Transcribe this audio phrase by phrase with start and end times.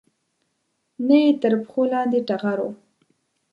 [1.07, 2.67] نه یې تر پښو لاندې ټغر و